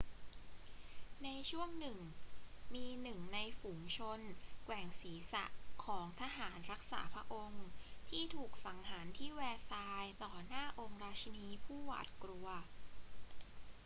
[1.23, 1.99] ในช่วงหนึ่ง
[2.73, 4.19] มีหนึ่งในฝูงชน
[4.65, 5.45] แกว่งศีรษะ
[5.85, 7.67] ของทหารรักษาพระองค์
[8.09, 12.47] ที่ถูกสังหารที่แวร์ซายส์ต่อหน้าองค์ราชินีผู้หวาดกลัว